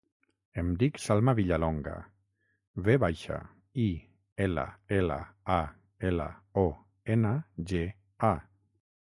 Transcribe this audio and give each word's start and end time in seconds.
Em 0.59 0.69
dic 0.83 0.95
Salma 1.01 1.33
Villalonga: 1.39 1.93
ve 2.87 2.95
baixa, 3.03 3.37
i, 3.85 3.85
ela, 4.47 4.65
ela, 5.01 5.19
a, 5.59 5.59
ela, 6.11 6.27
o, 6.65 6.67
ena, 7.19 7.37
ge, 7.75 7.85
a. 8.33 8.35